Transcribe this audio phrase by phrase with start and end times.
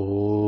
[0.00, 0.47] Oh.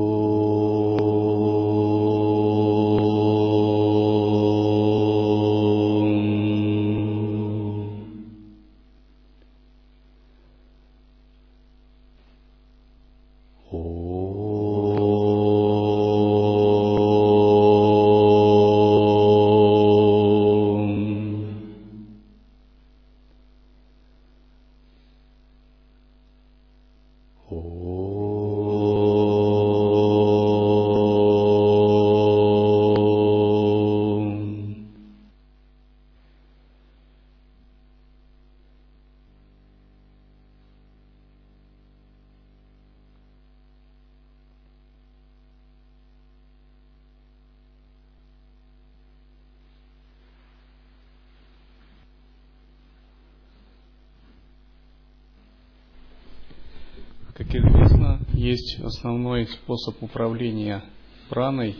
[57.50, 60.84] Как известно, есть основной способ управления
[61.28, 61.74] праной,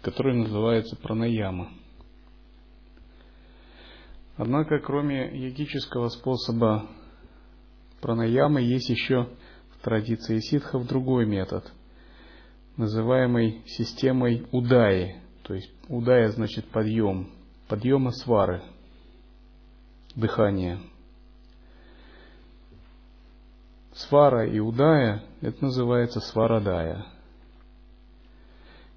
[0.00, 1.70] который называется пранаяма.
[4.36, 6.86] Однако, кроме йогического способа
[8.00, 9.28] пранаямы, есть еще
[9.74, 11.64] в традиции ситхов другой метод,
[12.76, 15.16] называемый системой удаи.
[15.42, 17.28] То есть удая значит подъем,
[17.66, 18.62] подъема свары,
[20.14, 20.78] дыхание–
[23.94, 27.06] свара и удая, это называется сварадая.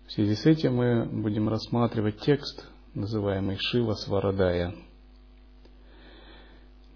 [0.08, 4.74] В связи с этим мы будем рассматривать текст, называемый Шива Сварадая.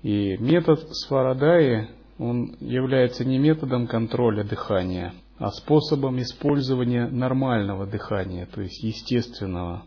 [0.03, 8.61] И метод Сварадая, он является не методом контроля дыхания, а способом использования нормального дыхания, то
[8.61, 9.83] есть естественного,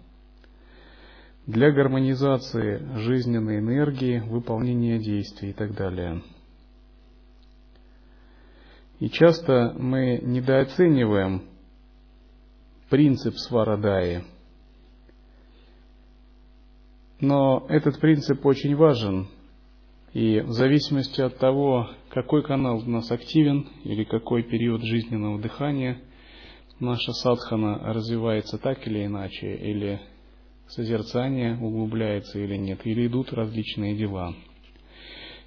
[1.46, 6.22] для гармонизации жизненной энергии, выполнения действий и так далее–
[9.02, 11.42] и часто мы недооцениваем
[12.88, 14.22] принцип сварадаи.
[17.18, 19.26] Но этот принцип очень важен,
[20.12, 26.00] и в зависимости от того, какой канал у нас активен или какой период жизненного дыхания,
[26.78, 30.00] наша садхана развивается так или иначе, или
[30.68, 34.32] созерцание углубляется или нет, или идут различные дела.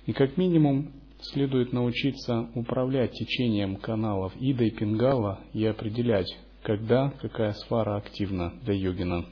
[0.07, 0.91] И как минимум
[1.31, 6.27] следует научиться управлять течением каналов Ида и Пингала и определять,
[6.63, 9.25] когда какая сфара активна для йогина.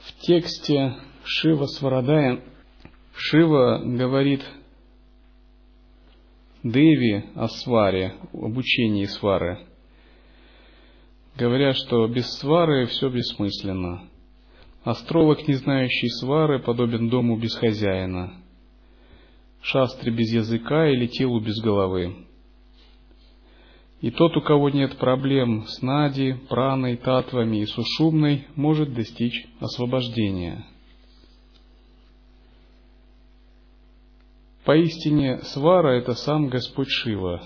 [0.00, 2.42] В тексте Шива Сварадая
[3.14, 4.44] Шива говорит
[6.62, 9.66] Деви о сваре, об учении свары,
[11.36, 14.08] говоря, что без свары все бессмысленно.
[14.82, 18.40] Астролог, не знающий свары, подобен дому без хозяина–
[19.66, 22.26] шастре без языка или телу без головы.
[24.00, 30.64] И тот, у кого нет проблем с нади, праной, татвами и сушумной, может достичь освобождения.
[34.64, 37.42] Поистине, свара– это сам Господь Шива,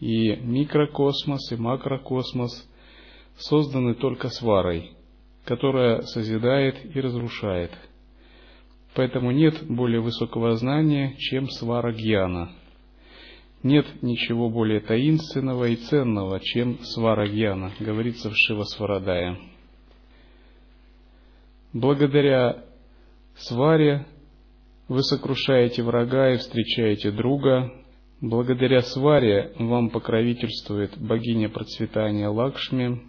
[0.00, 2.66] и микрокосмос и макрокосмос
[3.36, 4.92] созданы только сварой,
[5.44, 7.72] которая созидает и разрушает–
[8.98, 12.50] Поэтому нет более высокого знания, чем свара гьяна.
[13.62, 19.38] Нет ничего более таинственного и ценного, чем свара гьяна, говорится в Шива Сварадая.
[21.72, 22.64] Благодаря
[23.36, 24.04] сваре
[24.88, 27.70] вы сокрушаете врага и встречаете друга.
[28.20, 33.00] Благодаря сваре вам покровительствует богиня процветания Лакшми.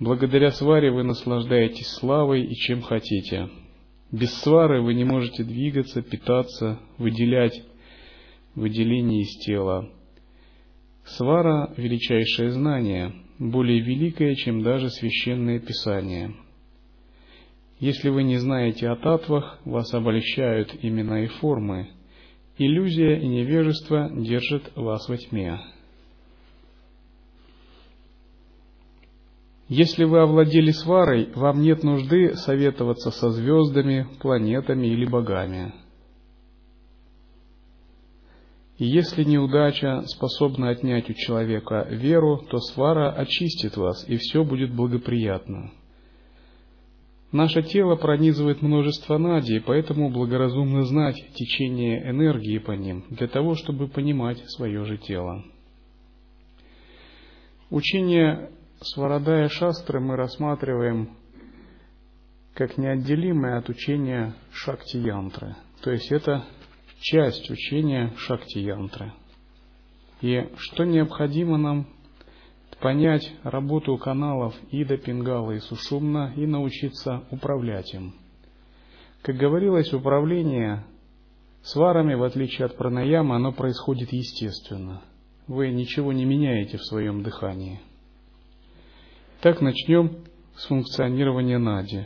[0.00, 3.50] Благодаря сваре вы наслаждаетесь славой и чем хотите–
[4.12, 7.62] без свары вы не можете двигаться, питаться, выделять
[8.54, 9.88] выделение из тела.
[11.04, 16.34] Свара– величайшее знание, более великое, чем даже священное писание.
[17.78, 21.88] Если вы не знаете о татвах, вас обольщают имена и формы.
[22.58, 25.58] Иллюзия и невежество держат вас во тьме.
[29.70, 35.72] Если вы овладели сварой, вам нет нужды советоваться со звездами, планетами или богами.
[38.78, 44.74] И если неудача способна отнять у человека веру, то свара очистит вас, и все будет
[44.74, 45.70] благоприятно.
[47.30, 53.86] Наше тело пронизывает множество надей, поэтому благоразумно знать течение энергии по ним, для того, чтобы
[53.86, 55.44] понимать свое же тело.
[57.70, 58.50] Учение
[58.82, 61.10] Сварадая Шастры мы рассматриваем
[62.54, 65.54] как неотделимое от учения Шакти-янтры.
[65.82, 66.46] То есть это
[66.98, 69.12] часть учения Шакти-янтры.
[70.22, 71.88] И что необходимо нам
[72.80, 78.14] понять работу каналов Ида, Пингала и Сушумна и научиться управлять им.
[79.20, 80.86] Как говорилось, управление
[81.62, 85.02] сварами, в отличие от пранаямы, оно происходит естественно.
[85.46, 87.80] Вы ничего не меняете в своем дыхании.
[89.40, 90.18] Так начнем
[90.54, 92.04] с функционирования нади.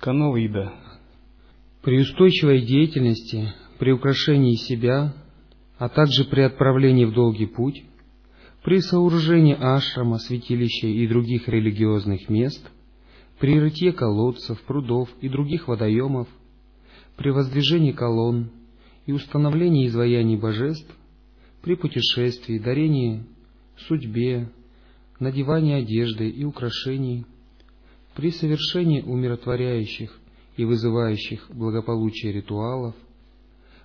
[0.00, 0.34] Канал.
[1.82, 5.12] При устойчивой деятельности, при украшении себя,
[5.76, 7.84] а также при отправлении в долгий путь,
[8.64, 12.70] при сооружении ашрама, святилища и других религиозных мест,
[13.38, 16.26] при рытье колодцев, прудов и других водоемов,
[17.16, 18.50] при воздвижении колонн
[19.04, 20.90] и установлении изваяний божеств,
[21.62, 23.24] при путешествии, дарении,
[23.88, 24.50] судьбе,
[25.20, 27.24] надевании одежды и украшений,
[28.14, 30.18] при совершении умиротворяющих
[30.56, 32.94] и вызывающих благополучие ритуалов,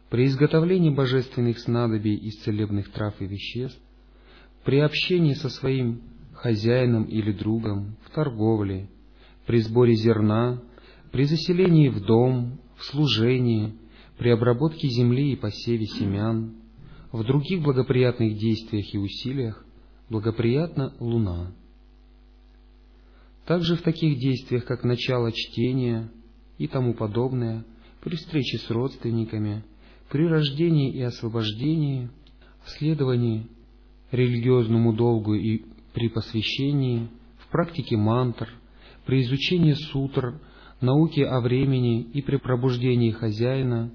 [0.10, 3.80] при изготовлении божественных снадобий из целебных трав и веществ,
[4.64, 6.02] при общении со своим
[6.34, 8.90] хозяином или другом, в торговле,
[9.46, 10.62] при сборе зерна,
[11.12, 13.76] при заселении в дом, в служении,
[14.18, 16.56] при обработке земли и посеве семян,
[17.12, 19.66] в других благоприятных действиях и усилиях
[20.10, 21.54] благоприятна Луна.
[23.46, 26.12] Также в таких действиях, как начало чтения
[26.58, 27.66] и тому подобное,
[28.02, 29.64] при встрече с родственниками,
[30.10, 32.10] при рождении и освобождении,
[32.64, 33.48] в следовании
[34.12, 35.64] религиозному долгу и
[35.94, 38.50] при посвящении, в практике мантр,
[39.06, 40.40] при изучении сутр,
[40.82, 43.92] науке о времени и при пробуждении хозяина,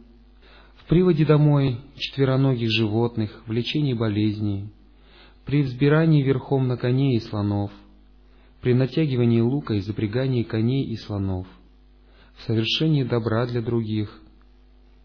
[0.82, 4.68] в приводе домой четвероногих животных, в лечении болезней,
[5.44, 7.70] при взбирании верхом на коне и слонов,
[8.60, 11.46] при натягивании лука и запрягании коней и слонов,
[12.34, 14.20] в совершении добра для других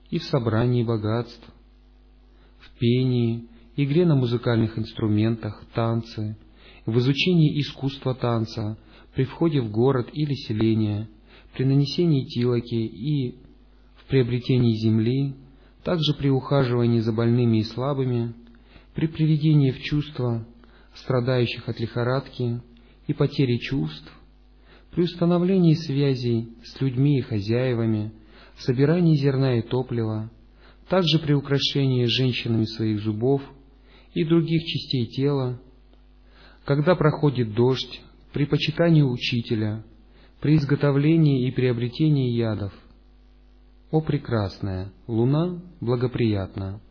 [0.09, 1.47] и в собрании богатств,
[2.59, 6.37] в пении, игре на музыкальных инструментах, танце,
[6.85, 8.77] в изучении искусства танца,
[9.13, 11.07] при входе в город или селение,
[11.55, 13.35] при нанесении тилоки и
[13.95, 15.35] в приобретении земли,
[15.87, 18.33] также при ухаживании за больными и слабыми,
[18.93, 20.45] при приведении в чувство
[20.93, 22.59] страдающих от лихорадки
[23.07, 24.11] и потери чувств,
[24.91, 28.11] при установлении связей с людьми и хозяевами,
[28.57, 30.29] собирании зерна и топлива,
[30.89, 33.41] также при украшении женщинами своих зубов
[34.13, 35.57] и других частей тела,
[36.65, 38.01] когда проходит дождь,
[38.33, 39.85] при почитании учителя,
[40.41, 42.73] при изготовлении и приобретении ядов.
[43.89, 46.81] О прекрасная, луна благоприятна.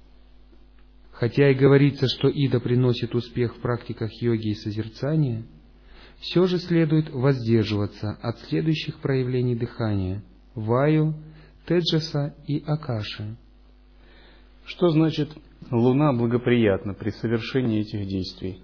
[1.13, 5.45] Хотя и говорится, что Ида приносит успех в практиках йоги и созерцания,
[6.21, 10.23] все же следует воздерживаться от следующих проявлений дыхания–
[10.55, 11.15] ваю,
[11.67, 13.37] теджаса и акаши.
[14.65, 15.31] Что значит
[15.71, 18.63] Луна благоприятна при совершении этих действий.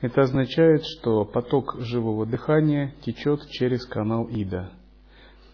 [0.00, 4.70] Это означает, что поток живого дыхания течет через канал Ида.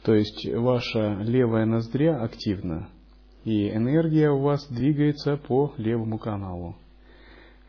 [0.02, 2.88] То есть ваша левая ноздря активна,
[3.44, 6.76] и энергия у вас двигается по левому каналу.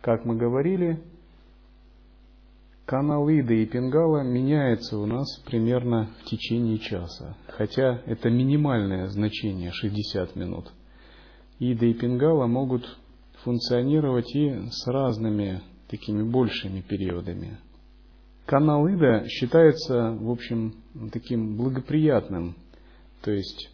[0.02, 1.00] Как мы говорили,
[2.86, 9.72] канал Ида и Пингала меняется у нас примерно в течение часа, хотя это минимальное значение
[9.72, 10.74] 60 минут.
[11.60, 12.98] Ида и Пингала могут
[13.44, 17.60] функционировать и с разными такими большими периодами.
[18.46, 20.76] Канал Ида считается, в общем,
[21.12, 22.56] таким благоприятным,
[23.22, 23.70] то есть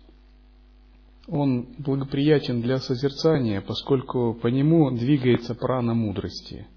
[1.27, 6.67] он благоприятен для созерцания, поскольку по нему двигается прана мудрости.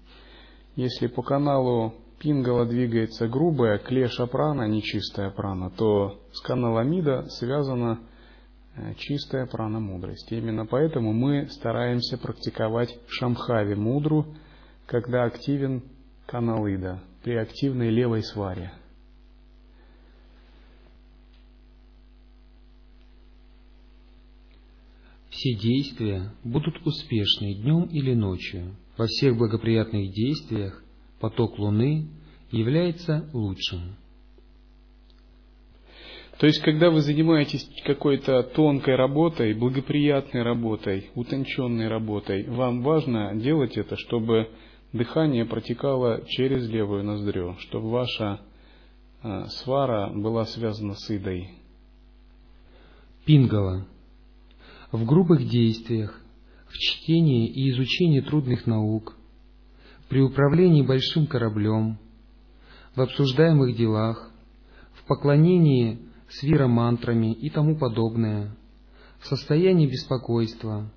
[0.75, 7.99] Если по каналу Пингала двигается грубая клеша прана, нечистая прана, то с каналом Ида связана
[8.75, 10.33] Э, чистая прана мудрости.
[10.33, 14.25] Именно поэтому мы стараемся практиковать шамхави мудру,
[14.87, 15.83] когда активен
[16.25, 18.73] канал Ида, при активной левой сваре.
[25.29, 28.75] Все действия будут успешны днем или ночью.
[28.97, 30.83] Во всех благоприятных действиях
[31.19, 32.07] поток Луны
[32.51, 33.95] является лучшим.
[36.37, 43.77] То есть, когда вы занимаетесь какой-то тонкой работой, благоприятной работой, утонченной работой, вам важно делать
[43.77, 44.49] это, чтобы
[44.93, 48.41] дыхание протекало через левую ноздрю, чтобы ваша
[49.23, 51.49] э, свара была связана с идой.
[53.25, 53.87] Пингала.
[54.91, 56.21] В грубых действиях,
[56.67, 59.15] в чтении и изучении трудных наук,
[60.09, 61.97] при управлении большим кораблем,
[62.95, 64.31] в обсуждаемых делах,
[64.93, 68.55] в поклонении с виромантрами и тому подобное,
[69.19, 70.91] в состоянии беспокойства,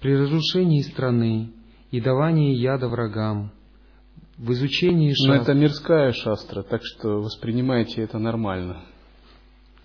[0.00, 1.52] при разрушении страны
[1.90, 3.52] и давании яда врагам,
[4.36, 5.28] в изучении шастр.
[5.28, 8.82] Но это мирская шастра, так что воспринимайте это нормально.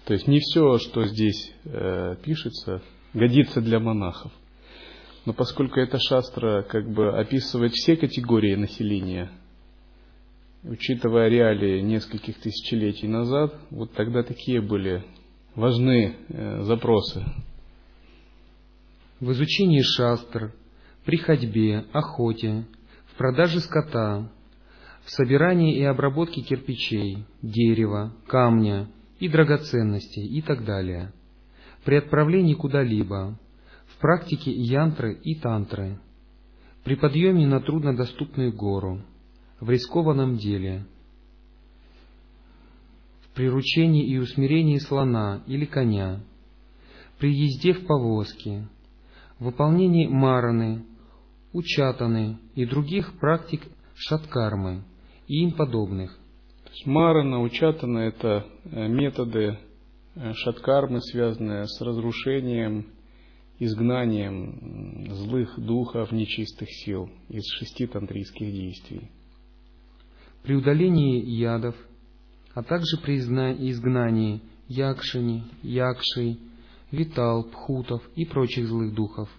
[0.06, 2.82] То есть не все, что здесь э, пишется,
[3.14, 4.32] годится для монахов.
[5.26, 9.32] Но поскольку эта шастра как бы описывает все категории населения,
[10.64, 15.04] учитывая реалии нескольких тысячелетий назад, вот тогда такие были
[15.56, 17.26] важны э, запросы.
[19.20, 20.54] В изучении шастр,
[21.06, 22.66] при ходьбе, охоте,
[23.06, 24.28] в продаже скота,
[25.04, 31.14] в собирании и обработке кирпичей, дерева, камня и драгоценностей и так далее,
[31.86, 33.40] при отправлении куда-либо,
[33.86, 36.00] в практике янтры и тантры,
[36.84, 39.02] при подъеме на труднодоступную гору,
[39.60, 40.86] в рискованном деле,
[43.22, 46.22] в приручении и усмирении слона или коня,
[47.20, 48.68] при езде в повозке,
[49.38, 50.84] в выполнении мараны,
[51.56, 53.62] учатаны и других практик
[53.96, 54.84] шаткармы–
[55.28, 56.16] и им подобных.
[56.64, 59.58] То есть марана, учатана– это э, методы
[60.16, 62.88] э, шаткармы, связанные с разрушением,
[63.60, 69.10] изгнанием злых духов, нечистых сил из шести тантрийских действий.
[70.44, 71.76] При удалении ядов,
[72.54, 76.40] а также при изгнании якшини, якшей,
[76.92, 79.30] витал, пхутов и прочих злых духов,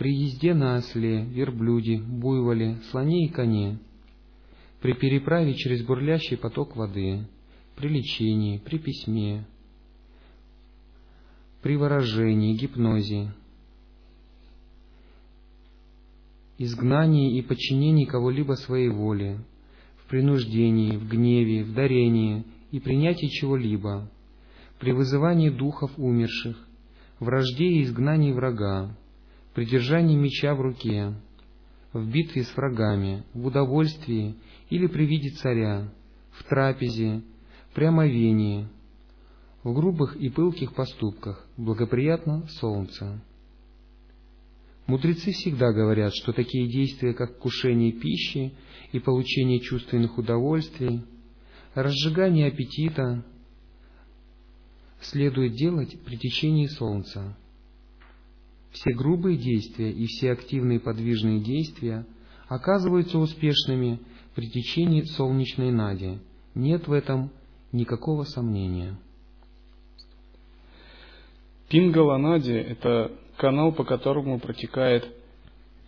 [0.00, 3.78] при езде на осле, верблюде, буйволе, слоне и коне–
[4.80, 7.26] при переправе через бурлящий поток воды,
[7.76, 9.44] при лечении, при письме,
[11.60, 13.34] при выражении, гипнозе,
[16.56, 19.38] изгнании и подчинении кого-либо своей воле,
[19.98, 24.10] в принуждении, в гневе, в дарении и принятии чего-либо,
[24.78, 26.56] при вызывании духов умерших,
[27.18, 28.96] в рожде и изгнании врага,
[29.54, 31.14] при держании меча в руке,
[31.92, 34.36] в битве с врагами, в удовольствии
[34.68, 35.92] или при виде царя,
[36.32, 37.22] в трапезе,
[37.74, 38.68] при омовении,
[39.62, 43.20] в грубых и пылких поступках, благоприятно солнце.
[44.86, 48.52] Мудрецы всегда говорят, что такие действия, как кушение пищи
[48.92, 51.02] и получение чувственных удовольствий,
[51.74, 53.24] разжигание аппетита,
[55.00, 57.36] следует делать при течении солнца.
[58.72, 62.06] Все грубые действия и все активные подвижные действия
[62.48, 64.00] оказываются успешными
[64.34, 66.18] при течении солнечной нади.
[66.54, 67.30] Нет в этом
[67.72, 68.96] никакого сомнения.
[71.68, 75.06] Пингала-нади– это канал, по которому протекает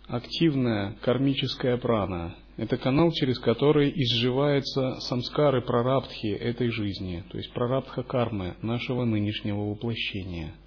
[0.07, 2.35] активная кармическая прана.
[2.55, 9.69] Это канал, через который изживаются самскары прарабдхи этой жизни, то есть прарабдха кармы нашего нынешнего
[9.69, 10.53] воплощения–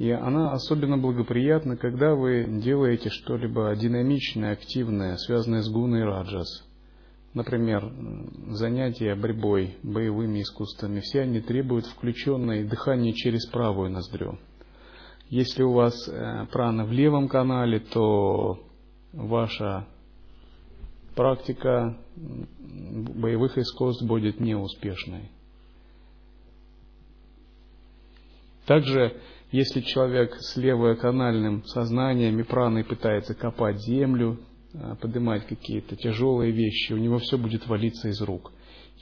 [0.00, 6.66] и она особенно благоприятна, когда вы делаете что-либо динамичное, активное, связанное с гуной раджас.
[7.34, 7.92] Например,
[8.48, 11.00] занятия борьбой, боевыми искусствами.
[11.00, 14.38] Все они требуют включенное дыхание через правую ноздрю.
[15.28, 18.58] Если у вас э, прана в левом канале, то
[19.12, 19.86] ваша
[21.14, 25.30] практика боевых искусств будет неуспешной.
[28.64, 29.20] Также
[29.52, 34.38] если человек с левоканальным сознанием и праной пытается копать землю,
[34.74, 38.52] а, поднимать какие-то тяжелые вещи, у него все будет валиться из рук.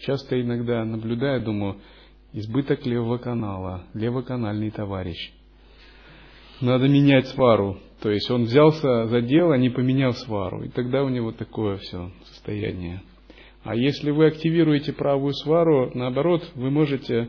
[0.01, 1.77] Часто иногда наблюдаю, думаю,
[2.33, 5.33] избыток левого канала, левоканальный товарищ.
[6.61, 7.79] Надо менять свару.
[8.01, 10.63] То есть он взялся за дело, не поменял свару.
[10.63, 13.03] И тогда у него такое все состояние.
[13.65, 17.29] А если вы активируете правую свару, наоборот, вы можете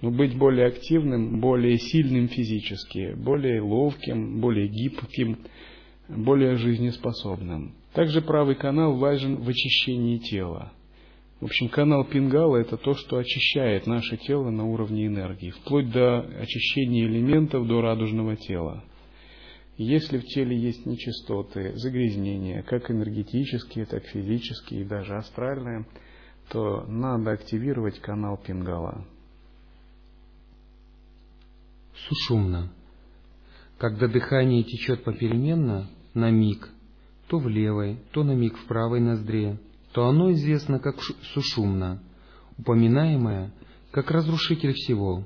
[0.00, 5.38] но быть более активным, более сильным физически, более ловким, более гибким,
[6.08, 7.74] более жизнеспособным.
[7.94, 10.72] Также правый канал важен в очищении тела.
[11.40, 16.20] В общем, канал Пингала– это то, что очищает наше тело на уровне энергии, вплоть до
[16.20, 18.84] очищения элементов до радужного тела.
[19.76, 25.86] Если в теле есть нечистоты, загрязнения, как энергетические, так физические и даже астральные,
[26.50, 29.04] то надо активировать канал Пингала
[32.08, 32.72] сушумно.
[33.78, 36.70] Когда дыхание течет попеременно, на миг,
[37.28, 39.58] то в левой, то на миг в правой ноздре,
[39.92, 41.00] то оно известно как
[41.34, 42.02] сушумно,
[42.58, 43.52] упоминаемое
[43.90, 45.24] как разрушитель всего.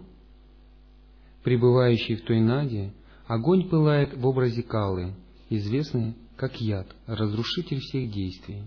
[1.42, 2.92] Пребывающий в той наде,
[3.26, 5.14] огонь пылает в образе калы,
[5.50, 8.64] известный как яд, разрушитель всех действий.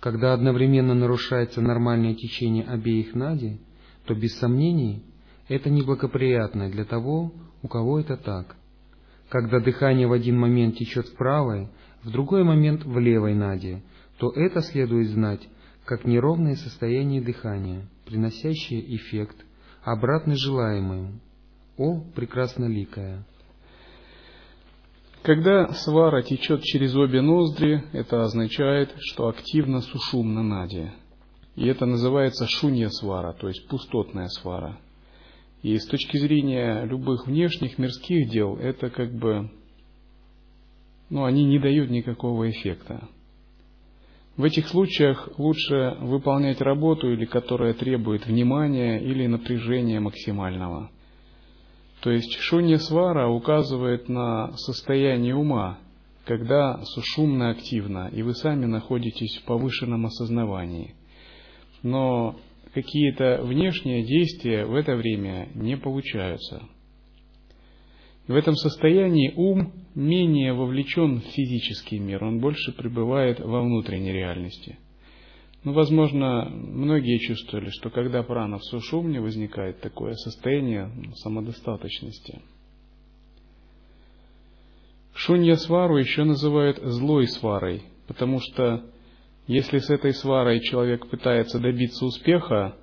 [0.00, 3.58] Когда одновременно нарушается нормальное течение обеих нади,
[4.06, 5.02] то без сомнений
[5.50, 8.54] это неблагоприятно для того, у кого это так.
[9.28, 11.68] Когда дыхание в один момент течет в правой,
[12.04, 13.82] в другой момент в левой наде,
[14.18, 15.40] то это следует знать
[15.84, 19.44] как неровное состояние дыхания, приносящее эффект,
[19.82, 21.18] обратный желаемому.
[21.76, 23.26] О, прекрасноликая!
[25.22, 30.92] Когда свара течет через обе ноздри, это означает, что активно сушумна нади.
[31.56, 34.78] И это называется шунья свара, то есть пустотная свара.
[35.62, 39.50] И с точки зрения любых внешних мирских дел, это как бы,
[41.10, 43.08] ну, они не дают никакого эффекта.
[44.36, 50.90] В этих случаях лучше выполнять работу, или которая требует внимания или напряжения максимального.
[52.00, 55.78] То есть шунья свара указывает на состояние ума,
[56.24, 60.94] когда сушумно активно, и вы сами находитесь в повышенном осознавании.
[61.82, 62.36] Но
[62.74, 66.62] какие-то внешние действия в это время не получаются.
[68.26, 74.78] В этом состоянии ум менее вовлечен в физический мир, он больше пребывает во внутренней реальности.
[75.64, 82.40] Ну, возможно, многие чувствовали, что когда прана в сушумне возникает такое состояние самодостаточности.
[85.12, 88.86] Шунья свару еще называют злой сварой, потому что
[89.50, 92.76] если с этой сварой человек пытается добиться успеха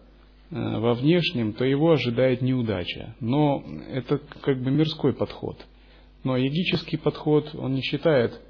[0.52, 3.16] э, во внешнем, то его ожидает неудача.
[3.22, 5.66] Но это как бы мирской подход.
[6.26, 8.42] Но йогический подход, он не считает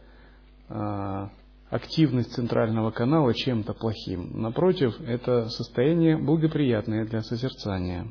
[0.68, 1.28] э,
[1.70, 4.42] активность центрального канала чем-то плохим.
[4.42, 8.08] Напротив, это состояние благоприятное для созерцания.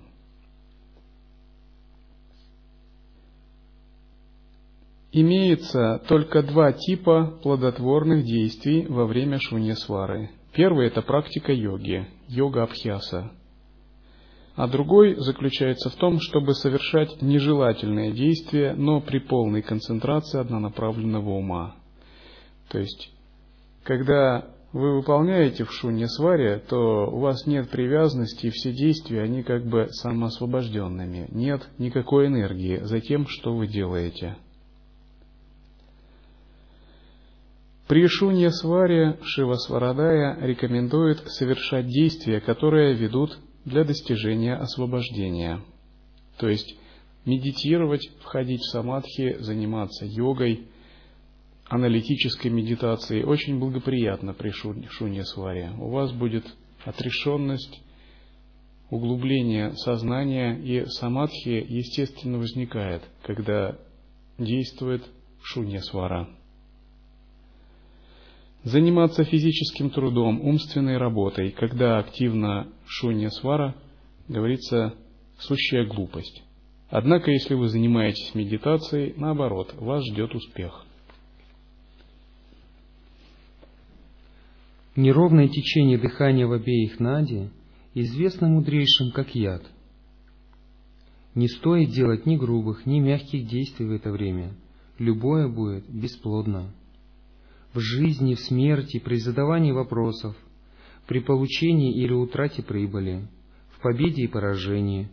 [5.19, 10.29] Имеется только два типа плодотворных действий во время шунья-свары.
[10.53, 13.31] Первый– это практика йоги, йога-абхьяса.
[14.57, 21.77] А другой заключается в том, чтобы совершать нежелательные действия, но при полной концентрации однонаправленного ума.
[22.69, 23.11] То есть,
[23.85, 29.65] когда вы выполняете в шунья-сваре, то у вас нет привязанности, и все действия, они как
[29.65, 31.29] бы самоосвобожденными.
[31.31, 34.37] Нет никакой энергии за тем, что вы делаете–
[37.89, 45.61] При шунья сваре Шива Сварадая рекомендует совершать действия, которые ведут для достижения освобождения.
[46.39, 46.77] То есть
[47.25, 50.67] медитировать, входить в самадхи, заниматься йогой,
[51.69, 55.71] аналитической медитацией очень благоприятно при шунья сваре.
[55.79, 56.45] У вас будет
[56.85, 57.81] отрешенность,
[58.91, 63.79] углубление сознания, и самадхи естественно возникает, когда
[64.39, 65.05] действует
[65.41, 66.29] шунья свара.
[68.67, 73.77] Заниматься физическим трудом, умственной работой, когда активно шунья свара,
[74.27, 74.93] говорится,
[75.39, 76.43] сущая глупость.
[76.91, 80.85] Однако, если вы занимаетесь медитацией, наоборот, вас ждет успех.
[84.97, 87.51] Неровное течение дыхания в обеих нади
[87.95, 89.63] известно мудрейшим как яд.
[91.37, 94.57] Не стоит делать ни грубых, ни мягких действий в это время.
[94.99, 96.73] Любое будет бесплодно
[97.77, 100.35] в жизни, в смерти, при задавании вопросов,
[101.07, 103.29] при получении или утрате прибыли,
[103.71, 105.09] в победе и поражении.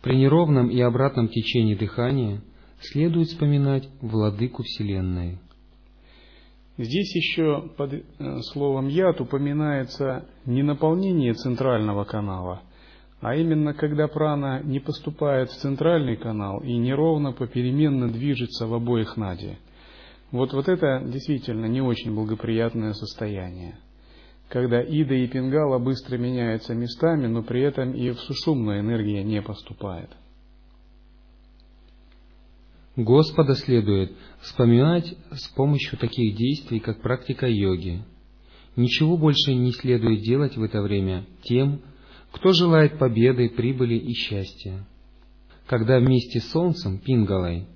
[0.00, 2.40] При неровном и обратном течении дыхания
[2.80, 5.38] следует вспоминать Владыку Вселенной.
[6.78, 8.02] Здесь еще под э,
[8.52, 12.62] словом «яд» упоминается не наполнение центрального канала,
[13.20, 19.16] а именно когда прана не поступает в центральный канал и неровно попеременно движется в обоих
[19.16, 19.58] нади–
[20.32, 23.78] вот, вот это действительно не очень благоприятное состояние.
[24.48, 29.40] Когда Ида и Пингала быстро меняются местами, но при этом и в сушумную энергия не
[29.42, 30.10] поступает.
[32.96, 38.02] Господа следует вспоминать с помощью таких действий, как практика йоги.
[38.74, 41.80] Ничего больше не следует делать в это время тем,
[42.32, 44.86] кто желает победы, прибыли и счастья.
[45.66, 47.66] Когда вместе с Солнцем, Пингалой,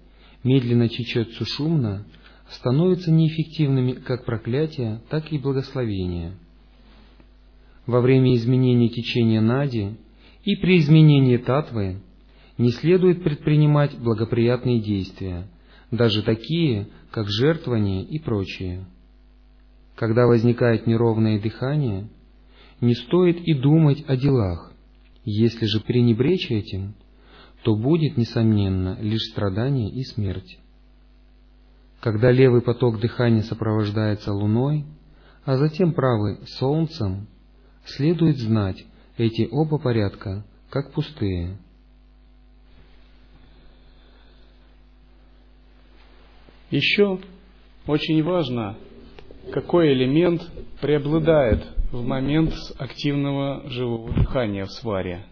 [0.42, 2.06] медленно течет сушумно,
[2.50, 6.32] становятся неэффективными как проклятие, так и благословение.
[7.86, 9.96] Во время изменения течения Нади
[10.44, 12.00] и при изменении Татвы
[12.58, 15.46] не следует предпринимать благоприятные действия,
[15.90, 18.86] даже такие, как жертвование и прочее.
[19.94, 22.08] Когда возникает неровное дыхание,
[22.80, 24.72] не стоит и думать о делах.
[25.24, 26.94] Если же пренебречь этим,
[27.62, 30.58] то будет, несомненно, лишь страдание и смерть
[32.00, 34.84] когда левый поток дыхания сопровождается луной,
[35.44, 37.28] а затем правый– солнцем,
[37.84, 38.84] следует знать
[39.16, 41.56] эти оба порядка как пустые.
[46.70, 47.20] Еще
[47.86, 48.76] очень важно,
[49.52, 50.42] какой элемент
[50.80, 55.24] преобладает в момент активного живого дыхания в сваре.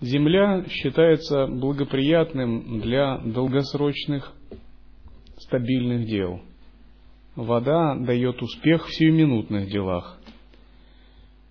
[0.00, 4.32] Земля считается благоприятным для долгосрочных
[5.40, 6.40] стабильных дел.
[7.36, 10.18] Вода дает успех в сиюминутных делах.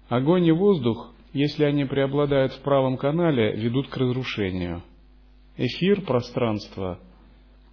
[0.09, 4.83] Огонь и воздух, если они преобладают в правом канале, ведут к разрушению.
[5.57, 6.99] Эфир, пространство,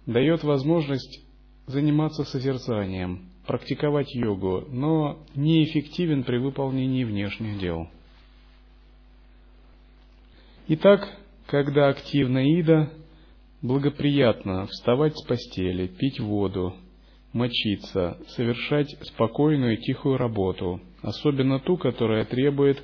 [0.05, 1.23] дает возможность
[1.67, 7.87] заниматься созерцанием, практиковать йогу, но неэффективен при выполнении внешних дел.
[10.67, 11.07] Итак,
[11.47, 12.91] когда активна ида,
[13.65, 16.75] благоприятно вставать с постели, пить воду,
[17.33, 22.81] мочиться, совершать спокойную и тихую работу, особенно ту, которая требует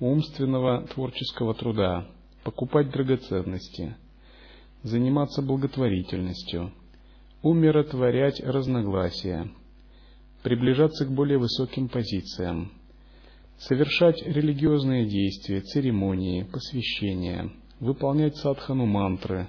[0.00, 2.08] умственного творческого труда,
[2.44, 3.96] покупать драгоценности,
[4.82, 6.72] заниматься благотворительностью,
[7.42, 9.48] умиротворять разногласия,
[10.42, 12.70] приближаться к более высоким позициям,
[13.58, 19.48] совершать религиозные действия, церемонии, посвящения, выполнять садхану мантры,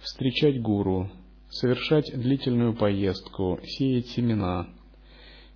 [0.00, 1.10] встречать гуру,
[1.50, 4.68] совершать длительную поездку, сеять семена,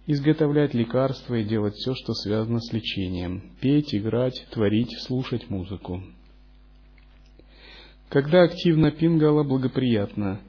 [0.07, 6.03] изготовлять лекарства и делать все, что связано с лечением, петь, играть, творить, слушать музыку.
[8.09, 10.40] Когда активно пингала благоприятно,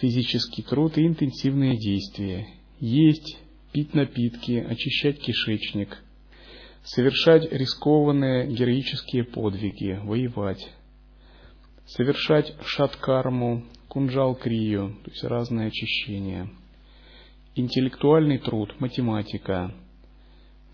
[0.00, 2.48] физический труд и интенсивные действия,
[2.80, 3.38] есть,
[3.72, 6.02] пить напитки, очищать кишечник,
[6.82, 10.72] совершать рискованные героические подвиги, воевать,
[11.88, 16.50] совершать шаткарму, кунджал-крию, то есть разные очищения,
[17.54, 19.74] интеллектуальный труд, математика,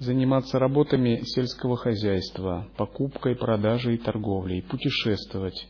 [0.01, 5.69] заниматься работами сельского хозяйства, покупкой, продажей и торговлей, путешествовать,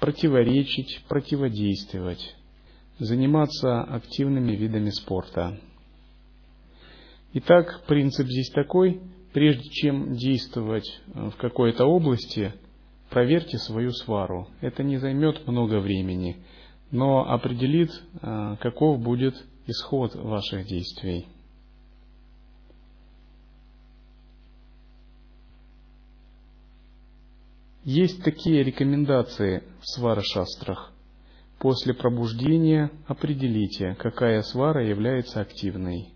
[0.00, 2.36] противоречить, противодействовать,
[2.98, 5.58] заниматься активными видами спорта.
[7.32, 9.00] Итак, принцип здесь такой,
[9.32, 12.52] прежде чем действовать в какой-то области,
[13.10, 14.48] проверьте свою свару.
[14.60, 16.42] Это не займет много времени,
[16.90, 17.90] но определит,
[18.22, 19.34] э, каков будет
[19.66, 21.26] исход ваших действий.
[27.84, 30.92] Есть такие рекомендации в свара-шастрах.
[31.58, 36.12] После пробуждения определите, какая свара является активной.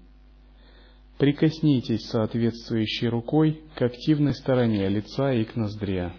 [1.18, 6.12] Прикоснитесь соответствующей рукой к активной стороне лица и к ноздре.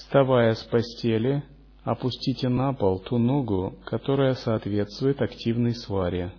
[0.00, 1.44] Вставая с постели,
[1.84, 6.32] опустите на пол ту ногу, которая соответствует активной сваре.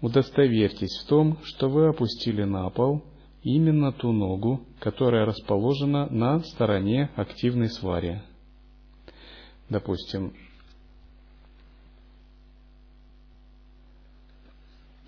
[0.00, 3.02] Удостоверьтесь в том, что вы опустили на пол
[3.42, 8.22] именно ту ногу, которая расположена на стороне активной свари.
[9.68, 10.32] Допустим,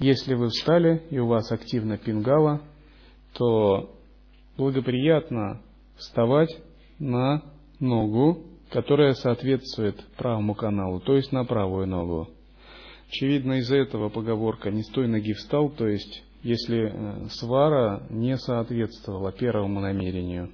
[0.01, 2.61] если вы встали и у вас активно пингала,
[3.35, 3.95] то
[4.57, 5.63] благоприятно
[5.97, 6.51] вставать
[6.99, 7.43] на
[7.81, 12.29] ногу, которая соответствует правому каналу, то есть на правую ногу.
[13.09, 18.37] Очевидно, из-за этого поговорка «не с той ноги встал», то есть если э, свара не
[18.37, 20.51] соответствовала первому намерению.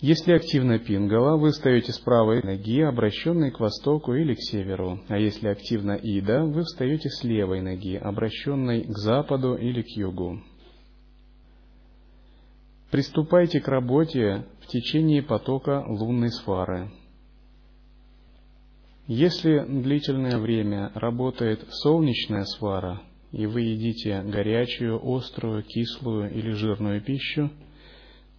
[0.00, 5.18] Если активна пингала, вы встаете с правой ноги, обращенной к востоку или к северу, а
[5.18, 10.42] если активна ида, вы встаете с левой ноги, обращенной к западу или к югу.
[12.94, 16.92] Приступайте к работе в течение потока лунной свары–
[19.08, 23.02] если длительное время работает солнечная свара,
[23.32, 27.50] и вы едите горячую, острую, кислую или жирную пищу,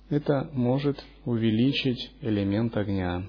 [0.10, 3.24] это может увеличить элемент огня.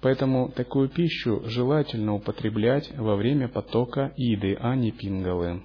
[0.00, 5.64] Поэтому такую пищу желательно употреблять во время потока иды, а не пингалы.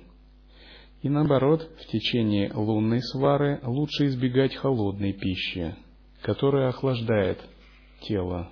[1.05, 5.75] И наоборот, в течение лунной свары лучше избегать холодной пищи,
[6.23, 7.39] которая охлаждает
[8.01, 8.49] тело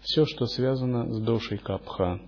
[0.00, 2.20] все, что связано с дошей капха.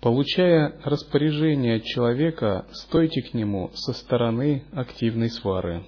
[0.00, 5.84] Получая распоряжение от человека, стойте к нему со стороны активной свары.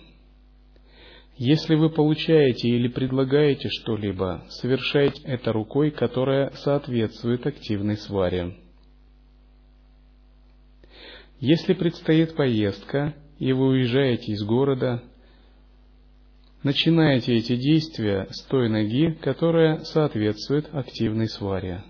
[1.42, 8.59] Если вы получаете или предлагаете что-либо, совершайте это рукой, которая соответствует активной сваре.
[11.38, 15.03] Если предстоит поездка, и вы уезжаете из города,
[16.62, 21.83] начинаете эти действия с той ноги, которая соответствует активной сваре.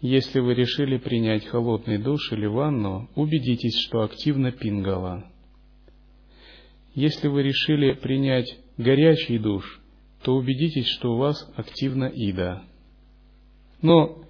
[0.00, 5.30] Если вы решили принять холодный душ или ванну, убедитесь, что активна пингала.
[6.94, 9.80] Если вы решили принять горячий душ,
[10.22, 12.62] то убедитесь, что у вас активна ида.
[13.82, 14.22] Но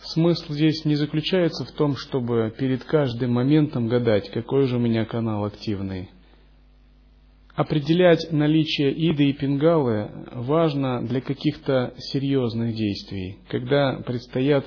[0.00, 5.04] смысл здесь не заключается в том, чтобы перед каждым моментом гадать, какой же у меня
[5.04, 6.10] канал активный.
[7.54, 14.66] Определять наличие иды и пингалы важно для каких-то серьезных действий, когда предстоят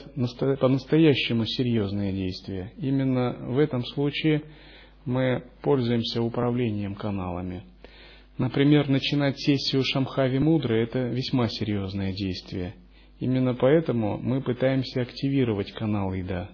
[0.60, 2.74] по-настоящему серьезные действия.
[2.78, 4.42] Именно в этом случае
[5.06, 7.64] мы пользуемся управлением каналами.
[8.38, 12.76] Например, начинать сессию Шамхави Мудры– это весьма серьезное действие.
[13.20, 16.50] Именно поэтому мы пытаемся активировать канал Ида.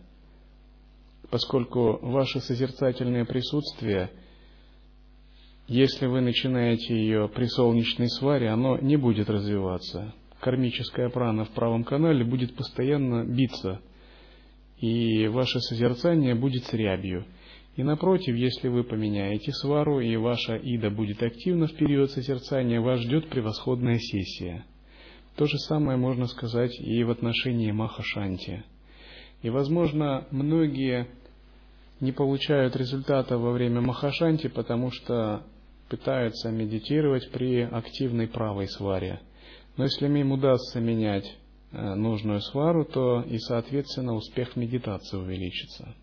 [1.30, 4.10] Поскольку ваше созерцательное присутствие,
[5.68, 10.14] если вы начинаете ее при солнечной сваре, оно не будет развиваться.
[10.40, 13.82] Кармическая прана в правом канале будет постоянно биться,
[14.80, 17.26] и ваше созерцание будет с рябью–
[17.76, 23.02] и напротив, если вы поменяете свару и ваша ида будет активна в период созерцания, вас
[23.02, 24.66] ждет превосходная сессия.
[25.36, 28.64] То же самое можно сказать и в отношении Махашанти.
[29.42, 31.08] И, возможно, многие
[32.00, 35.44] не получают результата во время Махашанти, потому что
[35.90, 39.20] пытаются медитировать при активной правой сваре.
[39.76, 41.26] Но если им удастся менять
[41.72, 45.94] э, нужную свару, то и, соответственно, успех медитации увеличится.